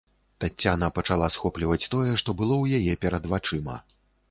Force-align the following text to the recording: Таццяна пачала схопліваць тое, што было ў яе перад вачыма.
Таццяна 0.45 0.87
пачала 0.95 1.27
схопліваць 1.35 1.89
тое, 1.93 2.11
што 2.23 2.29
было 2.41 2.57
ў 2.63 2.83
яе 2.89 2.99
перад 3.07 3.31
вачыма. 3.37 3.81